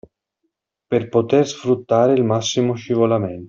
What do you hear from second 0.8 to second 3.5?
Per poter sfruttare il massimo scivolamento